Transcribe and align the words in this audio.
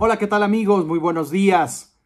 Hola, 0.00 0.16
¿qué 0.16 0.28
tal 0.28 0.44
amigos? 0.44 0.86
Muy 0.86 1.00
buenos 1.00 1.32
días. 1.32 1.98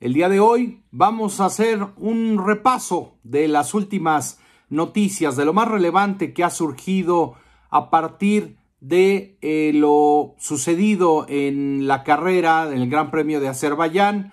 El 0.00 0.14
día 0.14 0.28
de 0.28 0.40
hoy 0.40 0.82
vamos 0.90 1.38
a 1.38 1.44
hacer 1.44 1.78
un 1.96 2.44
repaso 2.44 3.18
de 3.22 3.46
las 3.46 3.72
últimas 3.72 4.40
noticias, 4.68 5.36
de 5.36 5.44
lo 5.44 5.52
más 5.52 5.68
relevante 5.68 6.34
que 6.34 6.42
ha 6.42 6.50
surgido 6.50 7.34
a 7.70 7.88
partir 7.88 8.56
de 8.80 9.38
eh, 9.42 9.70
lo 9.72 10.34
sucedido 10.38 11.24
en 11.28 11.86
la 11.86 12.02
carrera 12.02 12.66
del 12.66 12.90
Gran 12.90 13.12
Premio 13.12 13.38
de 13.38 13.46
Azerbaiyán. 13.46 14.32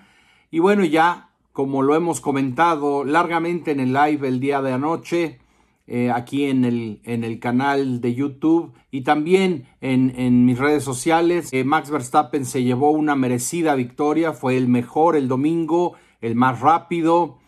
Y 0.50 0.58
bueno, 0.58 0.84
ya 0.84 1.30
como 1.52 1.82
lo 1.82 1.94
hemos 1.94 2.20
comentado 2.20 3.04
largamente 3.04 3.70
en 3.70 3.78
el 3.78 3.92
live 3.92 4.26
el 4.26 4.40
día 4.40 4.60
de 4.60 4.72
anoche, 4.72 5.38
eh, 5.86 6.10
aquí 6.10 6.44
en 6.44 6.64
el, 6.64 7.00
en 7.04 7.24
el, 7.24 7.38
canal 7.40 8.00
de 8.00 8.14
YouTube 8.14 8.72
y 8.90 9.02
también 9.02 9.68
en, 9.82 10.14
en 10.16 10.46
mis 10.46 10.58
redes 10.58 10.82
sociales. 10.82 11.50
Eh, 11.52 11.62
Max 11.62 11.90
Verstappen 11.90 12.46
se 12.46 12.62
llevó 12.62 12.90
una 12.90 13.14
merecida 13.16 13.74
victoria, 13.74 14.32
fue 14.32 14.56
el 14.56 14.66
mejor 14.66 15.14
el 15.14 15.28
domingo, 15.28 15.94
el 16.22 16.36
más 16.36 16.60
rápido. 16.60 17.38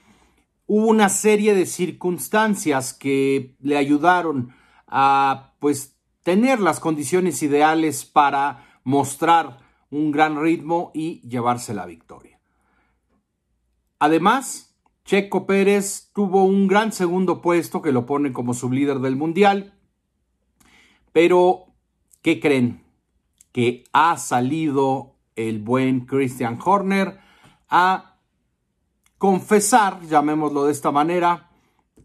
Hubo 0.66 0.86
una 0.86 1.08
serie 1.08 1.54
de 1.54 1.64
circunstancias 1.64 2.92
que 2.92 3.54
le 3.60 3.78
ayudaron 3.78 4.52
a 4.86 5.54
pues 5.58 5.96
tener 6.22 6.60
las 6.60 6.78
condiciones 6.78 7.42
ideales 7.42 8.04
para 8.04 8.80
mostrar 8.84 9.58
un 9.90 10.10
gran 10.10 10.40
ritmo 10.42 10.90
y 10.92 11.26
llevarse 11.26 11.72
la 11.72 11.86
victoria. 11.86 12.38
Además, 13.98 14.65
Checo 15.06 15.46
Pérez 15.46 16.10
tuvo 16.12 16.42
un 16.42 16.66
gran 16.66 16.90
segundo 16.90 17.40
puesto 17.40 17.80
que 17.80 17.92
lo 17.92 18.06
pone 18.06 18.32
como 18.32 18.54
sublíder 18.54 18.98
del 18.98 19.14
mundial. 19.14 19.72
Pero, 21.12 21.66
¿qué 22.22 22.40
creen? 22.40 22.82
Que 23.52 23.84
ha 23.92 24.16
salido 24.16 25.14
el 25.36 25.60
buen 25.60 26.06
Christian 26.06 26.58
Horner 26.62 27.20
a 27.68 28.16
confesar, 29.16 30.00
llamémoslo 30.02 30.64
de 30.64 30.72
esta 30.72 30.90
manera, 30.90 31.50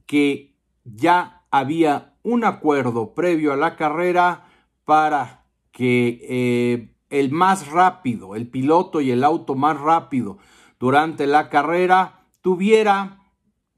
que 0.06 0.56
ya 0.84 1.47
había 1.50 2.14
un 2.22 2.45
acuerdo 2.45 3.16
previo 3.16 3.52
a 3.52 3.58
la 3.58 3.78
carrera 3.78 4.45
para 4.86 5.47
que 5.72 6.20
eh, 6.30 6.95
el 7.09 7.31
más 7.31 7.68
rápido, 7.72 8.36
el 8.36 8.47
piloto 8.47 9.02
y 9.02 9.09
el 9.09 9.23
auto 9.23 9.56
más 9.56 9.80
rápido 9.80 10.38
durante 10.80 11.25
la 11.25 11.50
carrera 11.50 12.20
tuviera, 12.42 13.20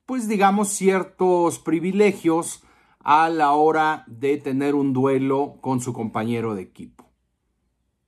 pues 0.05 0.27
digamos, 0.27 0.69
ciertos 0.69 1.59
privilegios 1.59 2.63
a 2.99 3.29
la 3.29 3.51
hora 3.51 4.03
de 4.07 4.37
tener 4.37 4.75
un 4.75 4.93
duelo 4.93 5.57
con 5.61 5.81
su 5.81 5.93
compañero 5.93 6.55
de 6.55 6.63
equipo. 6.63 7.11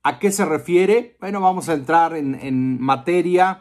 ¿A 0.02 0.18
qué 0.18 0.32
se 0.32 0.44
refiere? 0.44 1.16
Bueno, 1.20 1.40
vamos 1.40 1.68
a 1.68 1.74
entrar 1.74 2.16
en, 2.16 2.80
materia. 2.80 3.60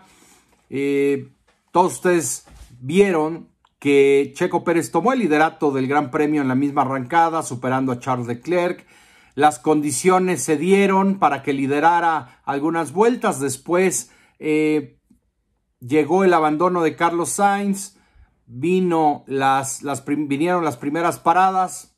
Eh, 0.69 1.31
todos 1.71 1.93
ustedes 1.93 2.45
vieron 2.79 3.49
que 3.79 4.31
Checo 4.35 4.63
Pérez 4.63 4.91
tomó 4.91 5.11
el 5.11 5.19
liderato 5.19 5.71
del 5.71 5.88
Gran 5.88 6.11
Premio 6.11 6.41
en 6.41 6.47
la 6.47 6.55
misma 6.55 6.83
arrancada, 6.83 7.43
superando 7.43 7.91
a 7.91 7.99
Charles 7.99 8.27
Leclerc. 8.27 8.85
Las 9.33 9.59
condiciones 9.59 10.43
se 10.43 10.55
dieron 10.55 11.19
para 11.19 11.43
que 11.43 11.51
liderara 11.51 12.41
algunas 12.45 12.93
vueltas. 12.93 13.39
Después, 13.39 14.11
eh, 14.39 14.94
llegó 15.79 16.23
el 16.23 16.33
abandono 16.33 16.81
de 16.83 16.95
Carlos 16.95 17.29
Sainz, 17.29 17.97
vino 18.45 19.23
las, 19.27 19.81
vinieron 20.05 20.63
las 20.63 20.77
primeras 20.77 21.19
paradas, 21.19 21.95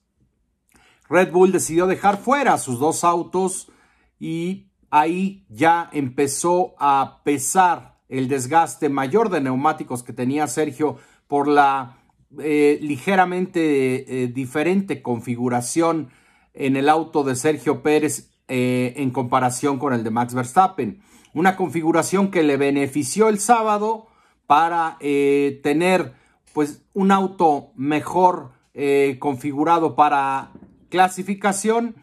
Red 1.10 1.32
Bull 1.32 1.52
decidió 1.52 1.88
dejar 1.88 2.18
fuera 2.18 2.58
sus 2.58 2.80
dos 2.80 3.04
autos 3.04 3.72
y 4.20 4.72
ahí 4.90 5.46
ya 5.50 5.90
empezó 5.94 6.76
a 6.80 7.22
pesar 7.24 7.98
el 8.10 8.28
desgaste 8.28 8.90
mayor 8.90 9.30
de 9.30 9.42
neumáticos 9.42 10.04
que 10.04 10.14
tenía 10.14 10.48
Sergio 10.48 10.98
por 11.28 11.48
la 11.48 11.98
eh, 12.40 12.78
ligeramente 12.82 14.24
eh, 14.24 14.28
diferente 14.28 15.02
configuración 15.02 16.10
en 16.54 16.76
el 16.76 16.90
auto 16.90 17.24
de 17.24 17.36
Sergio 17.36 17.82
Pérez 17.82 18.32
eh, 18.48 18.94
en 18.98 19.12
comparación 19.12 19.80
con 19.80 19.94
el 19.94 20.04
de 20.04 20.12
Max 20.12 20.34
Verstappen 20.34 21.02
una 21.38 21.56
configuración 21.56 22.32
que 22.32 22.42
le 22.42 22.58
benefició 22.58 23.30
el 23.30 23.40
sábado 23.40 24.08
para 24.48 24.98
eh, 25.00 25.60
tener 25.62 26.14
pues 26.52 26.82
un 26.96 27.12
auto 27.12 27.74
mejor 27.76 28.54
eh, 28.74 29.18
configurado 29.20 29.96
para 29.96 30.52
clasificación. 30.90 31.96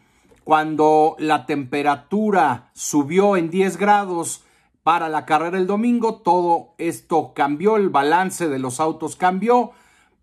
Cuando 0.45 1.17
la 1.19 1.45
temperatura 1.45 2.69
subió 2.73 3.35
en 3.35 3.49
10 3.49 3.75
grados 3.75 4.45
para 4.83 5.09
la 5.09 5.25
carrera 5.25 5.57
el 5.57 5.67
domingo, 5.67 6.21
todo 6.21 6.75
esto 6.77 7.33
cambió, 7.33 7.75
el 7.75 7.89
balance 7.89 8.47
de 8.47 8.59
los 8.59 8.79
autos 8.79 9.17
cambió, 9.17 9.71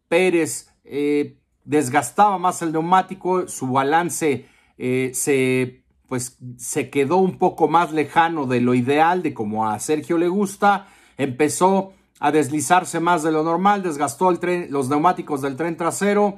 Pérez 0.08 0.70
eh, 0.84 1.36
desgastaba 1.64 2.38
más 2.38 2.62
el 2.62 2.72
neumático, 2.72 3.46
su 3.46 3.66
balance 3.66 4.46
se 4.78 5.81
pues 6.12 6.36
se 6.58 6.90
quedó 6.90 7.16
un 7.16 7.38
poco 7.38 7.68
más 7.68 7.90
lejano 7.90 8.44
de 8.44 8.60
lo 8.60 8.74
ideal, 8.74 9.22
de 9.22 9.32
como 9.32 9.66
a 9.66 9.78
Sergio 9.78 10.18
le 10.18 10.28
gusta, 10.28 10.88
empezó 11.16 11.94
a 12.20 12.30
deslizarse 12.30 13.00
más 13.00 13.22
de 13.22 13.32
lo 13.32 13.42
normal, 13.42 13.82
desgastó 13.82 14.30
los 14.30 14.90
neumáticos 14.90 15.40
del 15.40 15.56
tren 15.56 15.78
trasero 15.78 16.34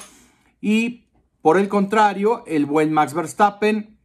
y 0.61 1.07
por 1.43 1.59
el 1.59 1.69
contrario, 1.69 2.45
el 2.47 2.67
buen 2.67 2.93
Max 2.93 3.15
Verstappen 3.15 3.99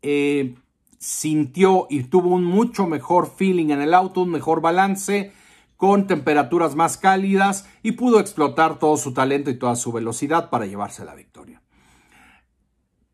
eh, 0.00 0.54
sintió 0.98 1.86
y 1.90 2.04
tuvo 2.04 2.30
un 2.30 2.44
mucho 2.44 2.86
mejor 2.86 3.30
feeling 3.36 3.68
en 3.68 3.82
el 3.82 3.92
auto, 3.92 4.22
un 4.22 4.30
mejor 4.30 4.62
balance, 4.62 5.30
con 5.76 6.06
temperaturas 6.06 6.74
más 6.74 6.96
cálidas 6.96 7.68
y 7.82 7.92
pudo 7.92 8.18
explotar 8.18 8.78
todo 8.78 8.96
su 8.96 9.12
talento 9.12 9.50
y 9.50 9.58
toda 9.58 9.76
su 9.76 9.92
velocidad 9.92 10.48
para 10.48 10.64
llevarse 10.64 11.04
la 11.04 11.14
victoria. 11.14 11.60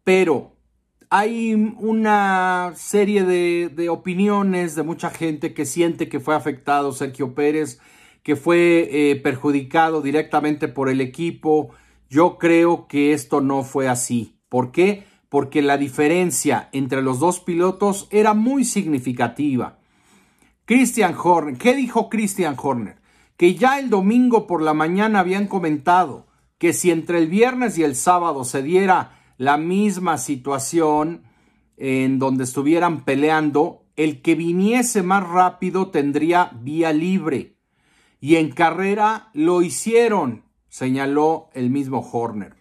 Pero 0.05 0.56
hay 1.11 1.55
una 1.55 2.73
serie 2.75 3.25
de, 3.25 3.89
opiniones 3.89 4.75
de 4.75 4.83
mucha 4.83 5.11
gente 5.11 5.55
que 5.55 5.65
siente 5.65 6.09
que 6.09 6.21
fue 6.21 6.35
afectado 6.35 6.93
Sergio 6.93 7.35
Pérez, 7.35 7.81
que 8.23 8.37
fue 8.37 8.89
eh, 8.91 9.17
perjudicado 9.17 10.03
directamente 10.03 10.69
por 10.69 10.89
el 10.89 11.01
equipo. 11.01 11.71
Yo 12.09 12.39
creo 12.39 12.87
que 12.89 13.13
esto 13.13 13.41
no 13.41 13.63
fue 13.63 13.89
así. 13.89 14.39
¿Por 14.49 14.73
qué? 14.73 15.05
Porque 15.29 15.63
la 15.63 15.77
diferencia 15.77 16.69
entre 16.73 17.03
los 17.03 17.21
dos 17.21 17.41
pilotos 17.41 18.09
era 18.11 18.35
muy 18.35 18.65
significativa. 18.65 19.79
Christian 20.65 21.15
Horner, 21.17 21.57
¿qué 21.57 21.75
dijo 21.75 22.09
Christian 22.11 22.57
Horner? 22.61 22.97
Que 23.37 23.55
ya 23.55 23.79
el 23.79 23.91
domingo 23.91 24.47
por 24.47 24.63
la 24.63 24.75
mañana 24.75 25.21
habían 25.21 25.47
comentado 25.47 26.27
que 26.59 26.73
si 26.73 26.91
entre 26.91 27.19
el 27.19 27.29
viernes 27.29 27.79
y 27.79 27.85
el 27.85 27.95
sábado 27.95 28.45
se 28.45 28.63
diera 28.63 29.16
la 29.39 29.57
misma 29.57 30.19
situación 30.19 31.25
en 31.77 32.19
donde 32.19 32.45
estuvieran 32.45 33.05
peleando, 33.05 33.85
el 33.97 34.23
que 34.23 34.35
viniese 34.35 35.03
más 35.03 35.27
rápido 35.27 35.89
tendría 35.91 36.51
vía 36.61 36.93
libre. 36.93 37.57
Y 38.21 38.37
en 38.37 38.51
carrera 38.51 39.31
lo 39.35 39.63
hicieron, 39.63 40.45
señaló 40.69 41.51
el 41.55 41.71
mismo 41.71 42.01
Horner. 42.01 42.57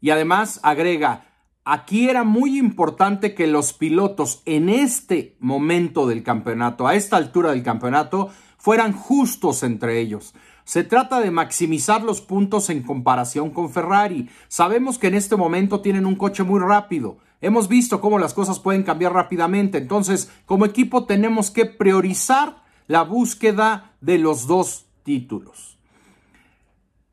Y 0.00 0.10
además 0.10 0.60
agrega, 0.62 1.26
aquí 1.64 2.08
era 2.08 2.24
muy 2.24 2.58
importante 2.58 3.34
que 3.34 3.46
los 3.46 3.72
pilotos 3.72 4.42
en 4.44 4.68
este 4.68 5.36
momento 5.40 6.06
del 6.06 6.22
campeonato, 6.22 6.86
a 6.86 6.94
esta 6.94 7.16
altura 7.16 7.50
del 7.50 7.62
campeonato, 7.62 8.30
fueran 8.58 8.92
justos 8.92 9.62
entre 9.62 10.00
ellos. 10.00 10.34
Se 10.68 10.84
trata 10.84 11.20
de 11.20 11.30
maximizar 11.30 12.02
los 12.02 12.20
puntos 12.20 12.68
en 12.68 12.82
comparación 12.82 13.48
con 13.48 13.70
Ferrari. 13.70 14.28
Sabemos 14.48 14.98
que 14.98 15.06
en 15.06 15.14
este 15.14 15.34
momento 15.34 15.80
tienen 15.80 16.04
un 16.04 16.14
coche 16.14 16.42
muy 16.42 16.60
rápido. 16.60 17.16
Hemos 17.40 17.68
visto 17.68 18.02
cómo 18.02 18.18
las 18.18 18.34
cosas 18.34 18.60
pueden 18.60 18.82
cambiar 18.82 19.14
rápidamente. 19.14 19.78
Entonces, 19.78 20.30
como 20.44 20.66
equipo 20.66 21.06
tenemos 21.06 21.50
que 21.50 21.64
priorizar 21.64 22.64
la 22.86 23.00
búsqueda 23.00 23.94
de 24.02 24.18
los 24.18 24.46
dos 24.46 24.84
títulos. 25.04 25.78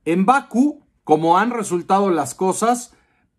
En 0.03 0.25
Baku, 0.25 0.83
como 1.06 1.38
han 1.38 1.51
resultado 1.51 2.09
las 2.09 2.35
cosas, 2.35 2.94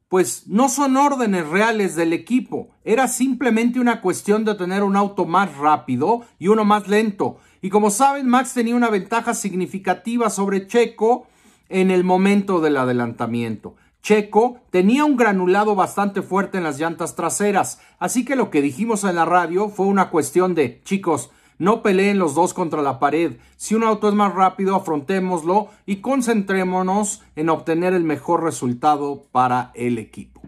pues 0.08 0.46
no 0.46 0.68
son 0.68 0.96
órdenes 0.96 1.48
reales 1.48 1.96
del 1.96 2.12
equipo. 2.12 2.68
Era 2.84 3.08
simplemente 3.08 3.80
una 3.80 4.00
cuestión 4.00 4.44
de 4.44 4.54
tener 4.54 4.82
un 4.82 4.96
auto 4.96 5.24
más 5.24 5.56
rápido 5.56 6.22
y 6.38 6.48
uno 6.48 6.64
más 6.64 6.86
lento. 6.88 7.38
Y 7.60 7.70
como 7.70 7.90
saben, 7.90 8.28
Max 8.28 8.54
tenía 8.54 8.76
una 8.76 8.90
ventaja 8.90 9.34
significativa 9.34 10.30
sobre 10.30 10.66
Checo 10.66 11.26
en 11.68 11.90
el 11.90 12.04
momento 12.04 12.60
del 12.60 12.76
adelantamiento. 12.76 13.74
Checo 14.02 14.60
tenía 14.70 15.04
un 15.04 15.16
granulado 15.16 15.74
bastante 15.74 16.22
fuerte 16.22 16.58
en 16.58 16.64
las 16.64 16.78
llantas 16.78 17.16
traseras, 17.16 17.80
así 17.98 18.24
que 18.24 18.36
lo 18.36 18.50
que 18.50 18.62
dijimos 18.62 19.02
en 19.02 19.16
la 19.16 19.24
radio 19.24 19.68
fue 19.68 19.86
una 19.86 20.10
cuestión 20.10 20.54
de, 20.54 20.80
chicos, 20.84 21.30
no 21.58 21.82
peleen 21.82 22.18
los 22.18 22.34
dos 22.34 22.54
contra 22.54 22.82
la 22.82 22.98
pared. 22.98 23.38
Si 23.56 23.74
un 23.74 23.84
auto 23.84 24.08
es 24.08 24.14
más 24.14 24.34
rápido, 24.34 24.74
afrontémoslo 24.76 25.68
y 25.86 25.96
concentrémonos 25.96 27.22
en 27.34 27.48
obtener 27.48 27.94
el 27.94 28.04
mejor 28.04 28.42
resultado 28.42 29.24
para 29.32 29.70
el 29.74 29.98
equipo. 29.98 30.40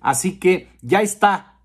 Así 0.00 0.38
que 0.38 0.68
ya 0.80 1.00
está, 1.00 1.60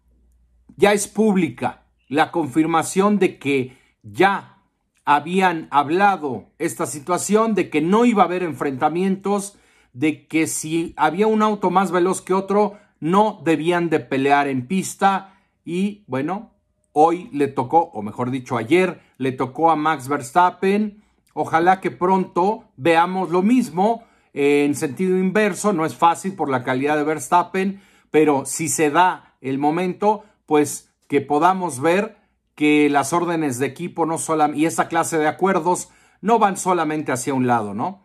ya 0.75 0.93
es 0.93 1.07
pública 1.07 1.83
la 2.07 2.31
confirmación 2.31 3.19
de 3.19 3.37
que 3.37 3.77
ya 4.03 4.63
habían 5.05 5.67
hablado 5.71 6.51
esta 6.59 6.85
situación, 6.85 7.55
de 7.55 7.69
que 7.69 7.81
no 7.81 8.05
iba 8.05 8.23
a 8.23 8.25
haber 8.25 8.43
enfrentamientos, 8.43 9.57
de 9.93 10.27
que 10.27 10.47
si 10.47 10.93
había 10.97 11.27
un 11.27 11.41
auto 11.41 11.71
más 11.71 11.91
veloz 11.91 12.21
que 12.21 12.33
otro, 12.33 12.77
no 12.99 13.41
debían 13.43 13.89
de 13.89 13.99
pelear 13.99 14.47
en 14.47 14.67
pista 14.67 15.33
y 15.65 16.03
bueno, 16.07 16.51
hoy 16.99 17.29
le 17.31 17.47
tocó, 17.47 17.91
o 17.93 18.01
mejor 18.01 18.31
dicho, 18.31 18.57
ayer 18.57 19.01
le 19.19 19.31
tocó 19.31 19.69
a 19.69 19.75
Max 19.75 20.07
Verstappen. 20.07 21.03
Ojalá 21.33 21.79
que 21.79 21.91
pronto 21.91 22.63
veamos 22.75 23.29
lo 23.29 23.43
mismo 23.43 24.03
en 24.33 24.73
sentido 24.73 25.15
inverso. 25.15 25.73
No 25.73 25.85
es 25.85 25.95
fácil 25.95 26.33
por 26.33 26.49
la 26.49 26.63
calidad 26.63 26.97
de 26.97 27.03
Verstappen, 27.03 27.81
pero 28.09 28.47
si 28.47 28.67
se 28.67 28.89
da 28.89 29.35
el 29.41 29.59
momento, 29.59 30.23
pues 30.47 30.91
que 31.07 31.21
podamos 31.21 31.81
ver 31.81 32.17
que 32.55 32.89
las 32.89 33.13
órdenes 33.13 33.59
de 33.59 33.67
equipo 33.67 34.07
no 34.07 34.17
y 34.55 34.65
esa 34.65 34.87
clase 34.87 35.19
de 35.19 35.27
acuerdos 35.27 35.89
no 36.21 36.39
van 36.39 36.57
solamente 36.57 37.11
hacia 37.11 37.35
un 37.35 37.45
lado, 37.45 37.75
¿no? 37.75 38.01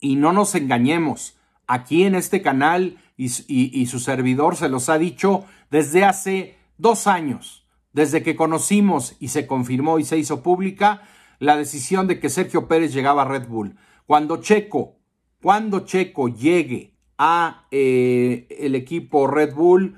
Y 0.00 0.16
no 0.16 0.32
nos 0.32 0.54
engañemos. 0.54 1.36
Aquí 1.66 2.04
en 2.04 2.14
este 2.14 2.40
canal 2.40 2.96
y 3.18 3.86
su 3.86 4.00
servidor 4.00 4.56
se 4.56 4.70
los 4.70 4.88
ha 4.88 4.96
dicho 4.96 5.44
desde 5.70 6.04
hace 6.04 6.58
dos 6.78 7.06
años, 7.06 7.63
desde 7.94 8.22
que 8.22 8.36
conocimos 8.36 9.16
y 9.20 9.28
se 9.28 9.46
confirmó 9.46 9.98
y 9.98 10.04
se 10.04 10.18
hizo 10.18 10.42
pública 10.42 11.02
la 11.38 11.56
decisión 11.56 12.06
de 12.06 12.20
que 12.20 12.28
Sergio 12.28 12.68
Pérez 12.68 12.92
llegaba 12.92 13.22
a 13.22 13.28
Red 13.28 13.48
Bull. 13.48 13.76
Cuando 14.06 14.38
Checo, 14.38 14.96
cuando 15.40 15.80
Checo 15.80 16.28
llegue 16.28 16.94
a 17.16 17.66
eh, 17.70 18.46
el 18.58 18.74
equipo 18.74 19.26
Red 19.26 19.54
Bull, 19.54 19.96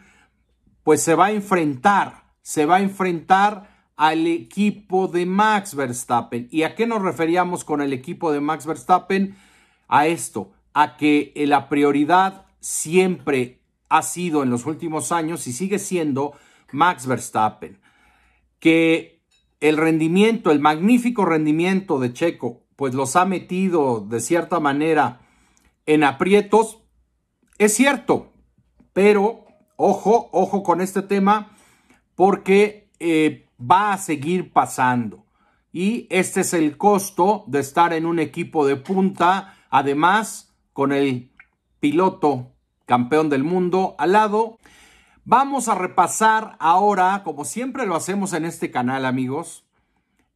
pues 0.82 1.02
se 1.02 1.14
va 1.14 1.26
a 1.26 1.32
enfrentar, 1.32 2.24
se 2.42 2.66
va 2.66 2.76
a 2.76 2.82
enfrentar 2.82 3.90
al 3.96 4.26
equipo 4.26 5.08
de 5.08 5.24
Max 5.24 5.74
Verstappen. 5.74 6.48
¿Y 6.50 6.62
a 6.62 6.74
qué 6.74 6.86
nos 6.86 7.02
referíamos 7.02 7.64
con 7.64 7.80
el 7.80 7.92
equipo 7.92 8.30
de 8.30 8.40
Max 8.40 8.66
Verstappen? 8.66 9.36
A 9.88 10.06
esto, 10.06 10.52
a 10.74 10.96
que 10.96 11.32
la 11.34 11.68
prioridad 11.68 12.44
siempre 12.60 13.62
ha 13.88 14.02
sido 14.02 14.42
en 14.42 14.50
los 14.50 14.66
últimos 14.66 15.12
años 15.12 15.46
y 15.46 15.52
sigue 15.52 15.78
siendo 15.78 16.34
Max 16.72 17.06
Verstappen. 17.06 17.78
Que 18.58 19.22
el 19.60 19.76
rendimiento, 19.76 20.50
el 20.50 20.60
magnífico 20.60 21.24
rendimiento 21.24 21.98
de 21.98 22.12
Checo, 22.12 22.62
pues 22.76 22.94
los 22.94 23.16
ha 23.16 23.24
metido 23.24 24.00
de 24.00 24.20
cierta 24.20 24.60
manera 24.60 25.20
en 25.86 26.04
aprietos, 26.04 26.82
es 27.58 27.74
cierto, 27.74 28.32
pero 28.92 29.46
ojo, 29.76 30.28
ojo 30.32 30.62
con 30.62 30.80
este 30.80 31.02
tema 31.02 31.56
porque 32.14 32.90
eh, 32.98 33.48
va 33.58 33.92
a 33.92 33.98
seguir 33.98 34.52
pasando. 34.52 35.24
Y 35.72 36.06
este 36.10 36.40
es 36.40 36.54
el 36.54 36.76
costo 36.76 37.44
de 37.46 37.60
estar 37.60 37.92
en 37.92 38.06
un 38.06 38.18
equipo 38.18 38.66
de 38.66 38.76
punta, 38.76 39.54
además 39.70 40.54
con 40.72 40.92
el 40.92 41.30
piloto 41.80 42.52
campeón 42.86 43.28
del 43.28 43.44
mundo 43.44 43.94
al 43.98 44.12
lado. 44.12 44.58
Vamos 45.28 45.66
a 45.66 45.74
repasar 45.74 46.54
ahora, 46.60 47.22
como 47.24 47.44
siempre 47.44 47.84
lo 47.84 47.96
hacemos 47.96 48.32
en 48.32 48.44
este 48.44 48.70
canal, 48.70 49.04
amigos, 49.04 49.64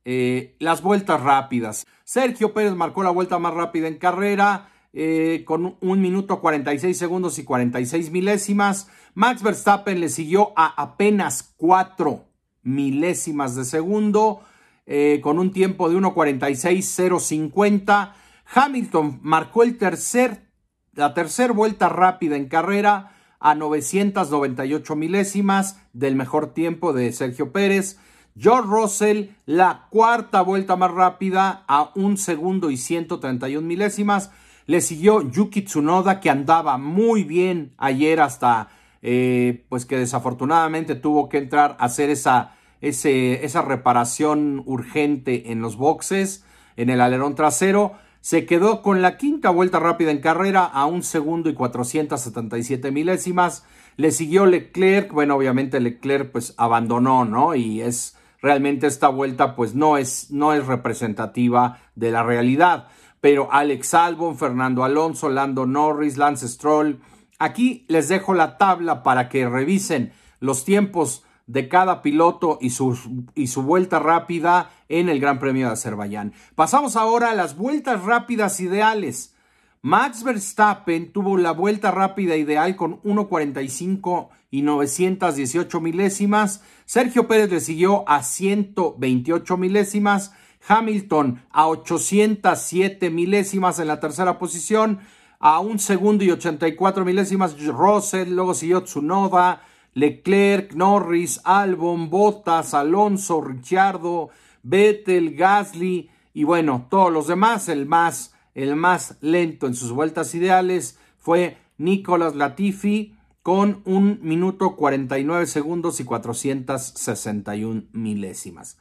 eh, 0.05 0.57
las 0.59 0.83
vueltas 0.83 1.23
rápidas. 1.23 1.87
Sergio 2.03 2.53
Pérez 2.53 2.75
marcó 2.75 3.05
la 3.05 3.11
vuelta 3.11 3.39
más 3.39 3.55
rápida 3.55 3.87
en 3.87 3.99
carrera. 3.99 4.67
Eh, 4.93 5.45
con 5.47 5.77
un 5.81 6.01
minuto 6.01 6.41
46 6.41 6.99
segundos 6.99 7.39
y 7.39 7.45
46 7.45 8.11
milésimas. 8.11 8.89
Max 9.15 9.45
Verstappen 9.45 10.01
le 10.01 10.09
siguió 10.09 10.53
a 10.57 10.83
apenas 10.83 11.55
4 11.57 12.25
milésimas 12.65 13.55
de 13.55 13.65
segundo 13.65 14.41
eh, 14.87 15.21
con 15.23 15.39
un 15.39 15.53
tiempo 15.53 15.89
de 15.89 15.99
1.46.050. 15.99 18.13
Hamilton 18.53 19.21
marcó 19.23 19.63
tercer, 19.79 20.49
la 20.95 21.15
tercera 21.15 21.53
vuelta 21.53 21.89
rápida 21.89 22.35
en 22.35 22.49
carrera 22.49 23.13
a 23.41 23.55
998 23.55 24.95
milésimas 24.95 25.81
del 25.93 26.15
mejor 26.15 26.53
tiempo 26.53 26.93
de 26.93 27.11
Sergio 27.13 27.53
Pérez. 27.53 27.99
George 28.39 28.69
Russell, 28.69 29.31
la 29.47 29.87
cuarta 29.91 30.43
vuelta 30.43 30.77
más 30.77 30.93
rápida 30.93 31.65
a 31.67 31.91
un 31.95 32.17
segundo 32.17 32.71
y 32.71 32.77
131 32.77 33.67
milésimas. 33.67 34.31
Le 34.67 34.81
siguió 34.81 35.29
Yuki 35.29 35.63
Tsunoda, 35.63 36.21
que 36.21 36.31
andaba 36.31 36.79
muy 36.79 37.25
bien 37.25 37.73
ayer 37.77 38.21
hasta, 38.21 38.69
eh, 39.03 39.65
pues 39.69 39.85
que 39.85 39.97
desafortunadamente 39.97 40.95
tuvo 40.95 41.29
que 41.29 41.39
entrar 41.39 41.77
a 41.81 41.87
hacer 41.87 42.11
esa, 42.11 42.55
esa 42.81 43.63
reparación 43.63 44.63
urgente 44.67 45.51
en 45.51 45.61
los 45.61 45.77
boxes, 45.77 46.45
en 46.77 46.91
el 46.91 47.01
alerón 47.01 47.35
trasero. 47.35 47.95
Se 48.21 48.47
quedó 48.47 48.83
con 48.83 49.03
la 49.03 49.17
quinta 49.17 49.51
vuelta 49.51 49.79
rápida 49.79 50.11
en 50.11 50.21
carrera 50.21 50.65
a 50.65 50.87
un 50.87 51.03
segundo 51.03 51.49
y 51.49 51.55
477 51.55 52.91
milésimas. 52.91 53.65
Le 53.97 54.11
siguió 54.11 54.47
Leclerc. 54.47 55.13
Bueno, 55.13 55.37
obviamente 55.37 55.81
Leclerc 55.81 56.31
pues 56.31 56.55
abandonó, 56.57 57.25
¿no? 57.25 57.55
Y 57.55 57.81
es 57.81 58.17
realmente 58.43 58.87
esta 58.87 59.09
vuelta 59.09 59.57
pues 59.57 59.75
no 59.75 59.97
es, 59.97 60.31
no 60.31 60.53
es 60.53 60.67
representativa 60.67 61.79
de 61.95 62.11
la 62.11 62.23
realidad 62.23 62.89
pero 63.21 63.53
Alex 63.53 63.95
Albon, 63.95 64.37
Fernando 64.37 64.85
Alonso, 64.85 65.29
Lando 65.29 65.67
Norris, 65.67 66.17
Lance 66.17 66.49
Stroll. 66.49 67.01
Aquí 67.39 67.85
les 67.89 68.09
dejo 68.09 68.35
la 68.35 68.57
tabla 68.59 69.03
para 69.03 69.29
que 69.29 69.49
revisen 69.49 70.13
los 70.41 70.65
tiempos 70.65 71.25
de 71.53 71.69
cada 71.69 72.01
piloto 72.01 72.59
y 72.61 72.71
su, 72.71 72.97
y 73.35 73.49
su 73.49 73.63
vuelta 73.63 73.99
rápida 73.99 74.71
en 74.89 75.09
el 75.09 75.19
Gran 75.21 75.39
Premio 75.39 75.67
de 75.67 75.73
Azerbaiyán. 75.73 76.33
Pasamos 76.55 76.97
ahora 76.97 77.31
a 77.31 77.35
las 77.35 77.57
vueltas 77.57 78.05
rápidas 78.05 78.61
ideales. 78.61 79.35
Max 79.83 80.23
Verstappen 80.23 81.13
tuvo 81.13 81.37
la 81.37 81.53
vuelta 81.53 81.91
rápida 81.91 82.37
ideal 82.37 82.77
con 82.77 83.03
1.45 83.03 84.29
y 84.51 84.63
918 84.63 85.81
milésimas. 85.81 86.63
Sergio 86.85 87.27
Pérez 87.27 87.51
le 87.51 87.61
siguió 87.61 88.09
a 88.09 88.23
128 88.23 89.57
milésimas. 89.57 90.33
Hamilton 90.69 91.43
a 91.51 91.69
807 91.69 93.11
milésimas 93.11 93.79
en 93.79 93.89
la 93.89 93.99
tercera 93.99 94.39
posición, 94.39 95.01
a 95.39 95.59
un 95.61 95.79
segundo 95.79 96.23
y 96.23 96.31
84 96.31 97.05
milésimas 97.05 97.57
Russell, 97.65 98.35
luego 98.35 98.53
siguió 98.53 98.83
Tsunoda, 98.83 99.63
Leclerc, 99.95 100.73
Norris, 100.75 101.41
Albon, 101.45 102.11
Bottas, 102.11 102.75
Alonso, 102.75 103.41
Ricciardo, 103.41 104.31
Vettel, 104.63 105.35
Gasly 105.35 106.11
y 106.33 106.45
bueno, 106.45 106.87
todos 106.91 107.13
los 107.13 107.27
demás, 107.27 107.69
el 107.69 107.87
más, 107.87 108.35
el 108.55 108.77
más 108.77 109.17
lento 109.21 109.67
en 109.67 109.75
sus 109.75 109.93
vueltas 109.93 110.35
ideales 110.35 110.99
fue 111.19 111.59
Nicolas 111.79 112.37
Latifi 112.37 113.17
con 113.43 113.83
un 113.85 114.21
minuto 114.23 114.77
49 114.77 115.47
segundos 115.47 115.99
y 116.01 116.05
461 116.05 117.85
milésimas. 117.93 118.79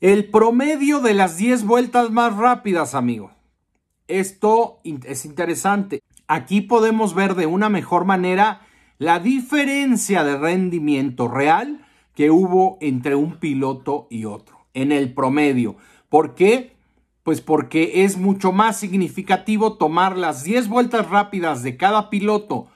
El 0.00 0.28
promedio 0.30 1.00
de 1.00 1.14
las 1.14 1.36
10 1.36 1.64
vueltas 1.64 2.10
más 2.10 2.36
rápidas, 2.36 2.94
amigo. 2.94 3.30
Esto 4.08 4.80
es 5.04 5.24
interesante. 5.24 6.02
Aquí 6.26 6.60
podemos 6.60 7.14
ver 7.14 7.36
de 7.36 7.46
una 7.46 7.68
mejor 7.68 8.04
manera 8.04 8.66
la 9.02 9.18
diferencia 9.18 10.22
de 10.22 10.36
rendimiento 10.36 11.26
real 11.26 11.84
que 12.14 12.30
hubo 12.30 12.78
entre 12.80 13.16
un 13.16 13.32
piloto 13.40 14.06
y 14.10 14.26
otro 14.26 14.66
en 14.74 14.92
el 14.92 15.12
promedio. 15.12 15.74
¿Por 16.08 16.36
qué? 16.36 16.76
Pues 17.24 17.40
porque 17.40 18.04
es 18.04 18.16
mucho 18.16 18.52
más 18.52 18.78
significativo 18.78 19.72
tomar 19.72 20.16
las 20.16 20.44
10 20.44 20.68
vueltas 20.68 21.08
rápidas 21.10 21.64
de 21.64 21.76
cada 21.76 22.10
piloto 22.10 22.68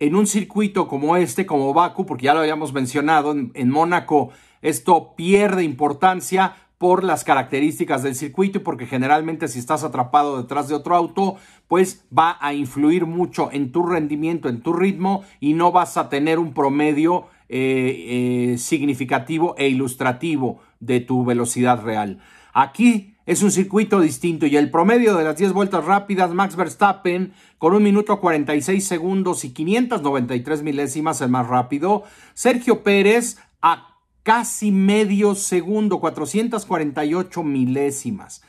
en 0.00 0.16
un 0.16 0.26
circuito 0.26 0.86
como 0.86 1.16
este, 1.16 1.46
como 1.46 1.72
Baku, 1.72 2.04
porque 2.04 2.26
ya 2.26 2.34
lo 2.34 2.40
habíamos 2.40 2.74
mencionado, 2.74 3.32
en, 3.32 3.50
en 3.54 3.70
Mónaco 3.70 4.32
esto 4.60 5.14
pierde 5.16 5.64
importancia 5.64 6.56
por 6.80 7.04
las 7.04 7.24
características 7.24 8.02
del 8.02 8.14
circuito 8.14 8.56
y 8.56 8.62
porque 8.62 8.86
generalmente 8.86 9.48
si 9.48 9.58
estás 9.58 9.84
atrapado 9.84 10.40
detrás 10.40 10.66
de 10.66 10.74
otro 10.74 10.96
auto, 10.96 11.36
pues 11.68 12.06
va 12.10 12.38
a 12.40 12.54
influir 12.54 13.04
mucho 13.04 13.50
en 13.52 13.70
tu 13.70 13.84
rendimiento, 13.84 14.48
en 14.48 14.62
tu 14.62 14.72
ritmo 14.72 15.22
y 15.40 15.52
no 15.52 15.72
vas 15.72 15.98
a 15.98 16.08
tener 16.08 16.38
un 16.38 16.54
promedio 16.54 17.26
eh, 17.50 18.52
eh, 18.54 18.56
significativo 18.56 19.54
e 19.58 19.68
ilustrativo 19.68 20.62
de 20.80 21.00
tu 21.00 21.22
velocidad 21.22 21.82
real. 21.82 22.20
Aquí 22.54 23.14
es 23.26 23.42
un 23.42 23.50
circuito 23.50 24.00
distinto 24.00 24.46
y 24.46 24.56
el 24.56 24.70
promedio 24.70 25.16
de 25.16 25.24
las 25.24 25.36
10 25.36 25.52
vueltas 25.52 25.84
rápidas, 25.84 26.32
Max 26.32 26.56
Verstappen 26.56 27.34
con 27.58 27.74
un 27.74 27.82
minuto 27.82 28.18
46 28.20 28.82
segundos 28.82 29.44
y 29.44 29.50
593 29.50 30.62
milésimas 30.62 31.20
el 31.20 31.28
más 31.28 31.46
rápido, 31.46 32.04
Sergio 32.32 32.82
Pérez 32.82 33.36
a 33.60 33.89
casi 34.30 34.70
medio 34.70 35.34
segundo, 35.34 35.98
448 35.98 37.42
milésimas. 37.42 38.44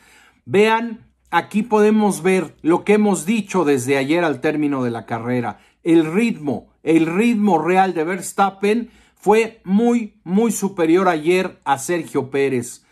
Vean, 0.45 1.07
aquí 1.31 1.63
podemos 1.63 2.21
ver 2.21 2.55
lo 2.61 2.83
que 2.83 2.93
hemos 2.93 3.25
dicho 3.25 3.65
desde 3.65 3.97
ayer 3.97 4.23
al 4.23 4.41
término 4.41 4.83
de 4.83 4.91
la 4.91 5.07
carrera. 5.07 5.59
El 5.81 6.05
ritmo, 6.05 6.67
el 6.83 7.07
ritmo 7.07 7.57
real 7.57 7.95
de 7.95 8.03
Verstappen 8.03 8.91
fue 9.15 9.59
muy, 9.63 10.21
muy 10.23 10.51
superior 10.51 11.09
ayer 11.09 11.59
a 11.65 11.79
Sergio 11.79 12.29
Pérez. 12.29 12.85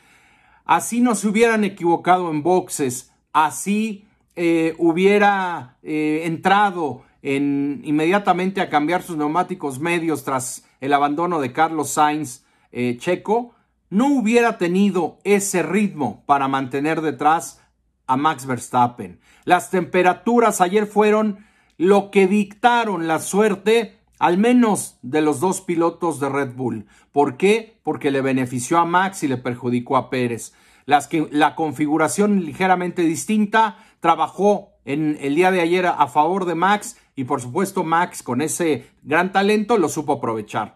Así 0.66 1.00
no 1.00 1.14
se 1.14 1.28
hubieran 1.28 1.64
equivocado 1.66 2.32
en 2.32 2.42
boxes, 2.42 3.12
así 3.34 4.08
eh, 4.36 4.74
hubiera 4.80 5.78
eh, 5.84 6.24
entrado 6.26 7.04
en, 7.22 7.82
inmediatamente 7.84 8.62
a 8.62 8.70
cambiar 8.72 9.04
sus 9.04 9.16
neumáticos 9.16 9.80
medios 9.80 10.24
tras 10.24 10.66
el 10.82 10.92
abandono 10.92 11.40
de 11.40 11.54
Carlos 11.54 11.92
Sainz 11.92 12.49
eh, 12.72 12.98
Checo, 12.98 13.54
no 13.90 14.08
hubiera 14.08 14.58
tenido 14.58 15.20
ese 15.24 15.64
ritmo 15.64 16.24
para 16.26 16.48
mantener 16.48 17.02
detrás 17.02 17.62
a 18.08 18.18
Max 18.18 18.46
Verstappen. 18.46 19.20
Las 19.46 19.70
temperaturas 19.70 20.62
ayer 20.62 20.86
fueron 20.86 21.46
lo 21.78 22.12
que 22.12 22.28
dictaron 22.28 23.08
la 23.08 23.20
suerte 23.20 24.00
al 24.20 24.38
menos 24.38 24.98
de 25.02 25.22
los 25.22 25.40
dos 25.40 25.62
pilotos 25.62 26.20
de 26.20 26.30
Red 26.30 26.54
Bull. 26.54 26.86
¿Por 27.12 27.38
qué? 27.38 27.80
Porque 27.84 28.12
le 28.12 28.22
benefició 28.22 28.78
a 28.78 28.86
Max 28.86 29.24
y 29.24 29.28
le 29.28 29.38
perjudicó 29.38 29.96
a 29.96 30.10
Pérez. 30.10 30.54
Las 30.86 31.08
que, 31.08 31.28
la 31.32 31.56
configuración 31.56 32.46
ligeramente 32.46 33.04
distinta 33.04 33.78
trabajó 34.02 34.72
en 34.86 35.18
el 35.22 35.36
día 35.36 35.52
de 35.52 35.62
ayer 35.62 35.86
a 35.86 36.08
favor 36.08 36.46
de 36.46 36.56
Max 36.56 36.98
y 37.16 37.24
por 37.26 37.42
supuesto 37.42 37.84
Max 37.84 38.24
con 38.24 38.42
ese 38.42 38.88
gran 39.04 39.32
talento 39.32 39.78
lo 39.78 39.88
supo 39.88 40.14
aprovechar. 40.14 40.76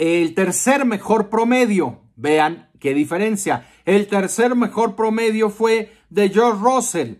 El 0.00 0.32
tercer 0.32 0.86
mejor 0.86 1.28
promedio, 1.28 2.00
vean 2.16 2.70
qué 2.80 2.94
diferencia, 2.94 3.68
el 3.84 4.06
tercer 4.06 4.56
mejor 4.56 4.96
promedio 4.96 5.50
fue 5.50 5.92
de 6.08 6.30
George 6.30 6.58
Russell 6.62 7.16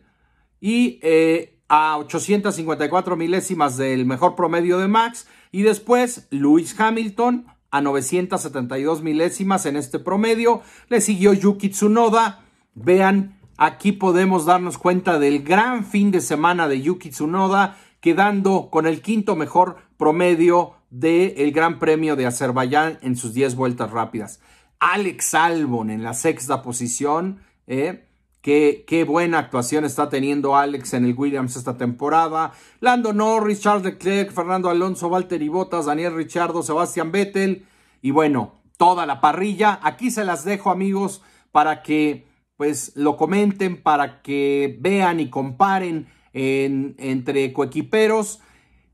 y 0.62 0.98
eh, 1.02 1.60
a 1.68 1.98
854 1.98 3.16
milésimas 3.16 3.76
del 3.76 4.06
mejor 4.06 4.34
promedio 4.34 4.78
de 4.78 4.88
Max. 4.88 5.28
Y 5.52 5.60
después 5.60 6.26
Lewis 6.30 6.74
Hamilton 6.80 7.44
a 7.70 7.82
972 7.82 9.02
milésimas 9.02 9.66
en 9.66 9.76
este 9.76 9.98
promedio, 9.98 10.62
le 10.88 11.02
siguió 11.02 11.34
Yuki 11.34 11.68
Tsunoda, 11.68 12.46
vean 12.72 13.38
Aquí 13.58 13.92
podemos 13.92 14.46
darnos 14.46 14.78
cuenta 14.78 15.18
del 15.18 15.42
gran 15.42 15.84
fin 15.84 16.10
de 16.10 16.22
semana 16.22 16.66
de 16.66 16.80
Yuki 16.80 17.10
Tsunoda, 17.10 17.76
quedando 18.00 18.70
con 18.70 18.86
el 18.86 19.02
quinto 19.02 19.36
mejor 19.36 19.76
promedio 19.98 20.79
del 20.90 21.52
Gran 21.52 21.78
Premio 21.78 22.16
de 22.16 22.26
Azerbaiyán 22.26 22.98
en 23.02 23.16
sus 23.16 23.32
10 23.32 23.54
vueltas 23.54 23.90
rápidas. 23.90 24.40
Alex 24.80 25.34
Albon 25.34 25.90
en 25.90 26.02
la 26.02 26.14
sexta 26.14 26.62
posición. 26.62 27.40
¿eh? 27.66 28.06
Qué, 28.40 28.84
qué, 28.86 29.04
buena 29.04 29.38
actuación 29.38 29.84
está 29.84 30.08
teniendo 30.08 30.56
Alex 30.56 30.94
en 30.94 31.04
el 31.04 31.14
Williams 31.14 31.56
esta 31.56 31.76
temporada. 31.76 32.52
Lando 32.80 33.12
Norris, 33.12 33.60
Charles 33.60 33.84
Leclerc, 33.84 34.32
Fernando 34.32 34.70
Alonso, 34.70 35.10
Valtteri 35.10 35.48
Bottas, 35.48 35.86
Daniel 35.86 36.14
Ricciardo, 36.14 36.62
Sebastián 36.62 37.12
Vettel. 37.12 37.66
Y 38.02 38.10
bueno, 38.10 38.60
toda 38.78 39.06
la 39.06 39.20
parrilla. 39.20 39.78
Aquí 39.82 40.10
se 40.10 40.24
las 40.24 40.44
dejo 40.44 40.70
amigos 40.70 41.22
para 41.52 41.82
que 41.82 42.26
pues 42.56 42.92
lo 42.94 43.16
comenten 43.16 43.80
para 43.80 44.20
que 44.20 44.76
vean 44.80 45.18
y 45.20 45.30
comparen 45.30 46.08
entre 46.32 47.52
coequiperos. 47.52 48.40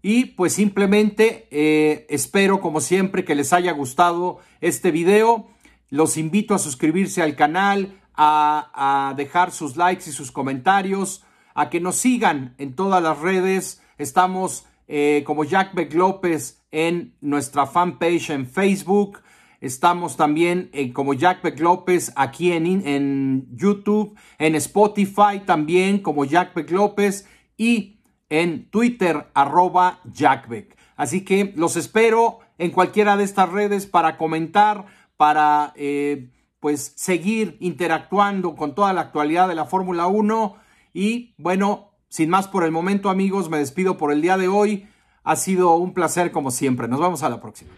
Y 0.03 0.26
pues 0.26 0.53
simplemente 0.53 1.49
eh, 1.50 2.07
espero 2.11 2.61
como 2.61 2.81
siempre 2.81 3.25
que 3.25 3.35
les 3.35 3.53
haya 3.53 3.73
gustado 3.73 4.38
este 4.61 4.91
video. 4.91 5.49
Los 5.88 6.17
invito 6.17 6.55
a 6.55 6.59
suscribirse 6.59 7.23
al 7.23 7.37
canal, 7.37 8.00
a, 8.15 9.15
dejar 9.17 9.50
sus 9.53 9.76
likes 9.76 10.09
y 10.09 10.12
sus 10.12 10.33
comentarios, 10.33 11.25
a 11.55 11.71
que 11.71 11.81
nos 11.81 11.97
sigan 11.97 12.55
en 12.59 12.75
todas 12.75 13.03
las 13.03 13.19
redes. 13.19 13.83
Estamos 13.99 14.67
eh, 14.88 15.23
como 15.26 15.45
Jack 15.45 15.75
Beck 15.75 15.95
López 15.95 16.65
en 16.71 17.17
nuestra 17.21 17.67
fanpage 17.67 18.31
en 18.31 18.47
Facebook. 18.47 19.21
Estamos 19.61 20.17
también 20.17 20.71
eh, 20.73 20.93
como 20.93 21.15
Jack 21.15 21.43
Beck 21.43 21.59
López 21.61 22.12
aquí 22.15 22.53
en, 22.53 22.67
en 22.87 23.49
YouTube, 23.57 24.17
en 24.38 24.55
Spotify 24.55 25.41
también 25.45 26.00
como 26.00 26.25
Jack 26.25 26.55
Beck 26.55 26.71
López 26.71 27.26
y 27.57 27.96
en 28.28 28.68
Twitter 28.71 29.28
arroba 29.35 30.00
Jackbeck. 30.04 30.76
Así 30.97 31.25
que 31.25 31.52
los 31.56 31.76
espero 31.76 32.40
en 32.59 32.71
cualquiera 32.71 33.16
de 33.16 33.25
estas 33.25 33.50
redes 33.50 33.87
para 33.87 34.16
comentar, 34.16 34.87
para 35.16 35.73
eh, 35.76 36.30
pues 36.61 36.92
seguir 36.97 37.56
interactuando 37.61 38.56
con 38.56 38.75
toda 38.75 38.92
la 38.92 39.02
actualidad 39.02 39.49
de 39.49 39.54
la 39.54 39.66
Fórmula 39.66 40.06
1. 40.06 40.56
Y 40.95 41.35
bueno, 41.38 41.90
sin 42.09 42.30
más 42.30 42.49
por 42.49 42.64
el 42.64 42.73
momento 42.73 43.11
amigos, 43.11 43.50
me 43.50 43.59
despido 43.59 43.97
por 43.97 44.12
el 44.12 44.23
día 44.23 44.37
de 44.37 44.49
hoy. 44.49 44.88
Ha 45.23 45.37
sido 45.37 45.75
un 45.76 45.92
placer 45.92 46.33
como 46.33 46.50
siempre. 46.50 46.88
Nos 46.88 47.00
vemos 47.00 47.23
a 47.23 47.28
la 47.28 47.40
próxima. 47.40 47.73